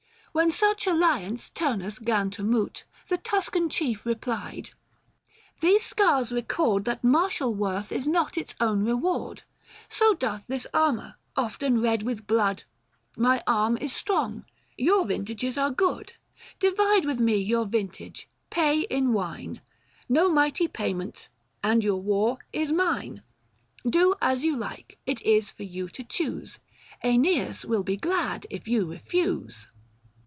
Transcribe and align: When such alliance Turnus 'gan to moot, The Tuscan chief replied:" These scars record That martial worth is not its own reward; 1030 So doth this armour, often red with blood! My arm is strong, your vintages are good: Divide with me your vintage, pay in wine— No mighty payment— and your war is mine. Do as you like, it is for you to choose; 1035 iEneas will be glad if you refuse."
When 0.33 0.49
such 0.49 0.87
alliance 0.87 1.49
Turnus 1.49 1.99
'gan 1.99 2.29
to 2.29 2.41
moot, 2.41 2.85
The 3.09 3.17
Tuscan 3.17 3.69
chief 3.69 4.05
replied:" 4.05 4.69
These 5.59 5.83
scars 5.83 6.31
record 6.31 6.85
That 6.85 7.03
martial 7.03 7.53
worth 7.53 7.91
is 7.91 8.07
not 8.07 8.37
its 8.37 8.55
own 8.61 8.85
reward; 8.85 9.43
1030 9.89 9.89
So 9.93 10.13
doth 10.13 10.43
this 10.47 10.65
armour, 10.73 11.15
often 11.35 11.81
red 11.81 12.03
with 12.03 12.27
blood! 12.27 12.63
My 13.17 13.43
arm 13.45 13.75
is 13.75 13.91
strong, 13.91 14.45
your 14.77 15.05
vintages 15.05 15.57
are 15.57 15.69
good: 15.69 16.13
Divide 16.59 17.03
with 17.03 17.19
me 17.19 17.35
your 17.35 17.65
vintage, 17.65 18.29
pay 18.49 18.83
in 18.83 19.11
wine— 19.11 19.59
No 20.07 20.31
mighty 20.31 20.69
payment— 20.69 21.27
and 21.61 21.83
your 21.83 22.01
war 22.01 22.37
is 22.53 22.71
mine. 22.71 23.21
Do 23.85 24.15
as 24.21 24.45
you 24.45 24.55
like, 24.55 24.97
it 25.05 25.21
is 25.23 25.51
for 25.51 25.63
you 25.63 25.89
to 25.89 26.05
choose; 26.05 26.59
1035 27.01 27.51
iEneas 27.51 27.65
will 27.65 27.83
be 27.83 27.97
glad 27.97 28.47
if 28.49 28.65
you 28.69 28.85
refuse." 28.85 29.67